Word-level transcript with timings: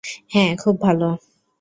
হ্যাঁ, 0.31 0.51
খুব 0.55 0.75
ভাল। 0.81 0.99